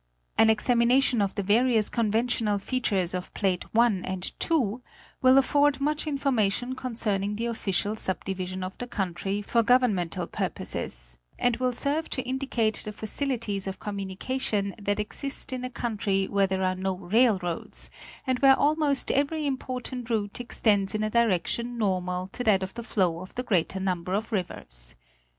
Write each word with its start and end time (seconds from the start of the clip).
_An 0.35 0.49
examination 0.49 1.21
of 1.21 1.35
the 1.35 1.43
various 1.43 1.87
conventional 1.87 2.57
features 2.57 3.13
of 3.13 3.31
Plate 3.35 3.65
IT 3.75 3.79
and 4.03 4.31
II 4.49 4.77
will 5.21 5.37
afford 5.37 5.79
much 5.79 6.07
information 6.07 6.73
concerning 6.73 7.35
the 7.35 7.45
official 7.45 7.95
sub 7.95 8.25
division 8.25 8.63
of 8.63 8.75
the 8.79 8.87
country 8.87 9.43
for 9.43 9.61
governmental 9.61 10.25
purposes, 10.25 11.19
and 11.37 11.57
will 11.57 11.71
serve 11.71 12.09
to 12.09 12.23
indicate 12.23 12.77
the 12.77 12.91
facilities 12.91 13.67
of 13.67 13.77
communication 13.77 14.73
that 14.81 14.99
exist 14.99 15.53
in 15.53 15.63
a 15.63 15.69
country 15.69 16.27
where 16.27 16.47
there 16.47 16.63
are 16.63 16.73
no 16.73 16.95
railroads, 16.95 17.91
and 18.25 18.39
where 18.39 18.57
almost 18.57 19.11
every 19.11 19.45
important 19.45 20.09
route 20.09 20.39
extends 20.39 20.95
in 20.95 21.03
a 21.03 21.11
direction 21.11 21.77
normal 21.77 22.25
to 22.29 22.43
that 22.43 22.63
of 22.63 22.73
the 22.73 22.81
flow 22.81 23.19
of 23.19 23.35
the 23.35 23.43
greater 23.43 23.79
number 23.79 24.15
of 24.15 24.31
rivers. 24.31 24.95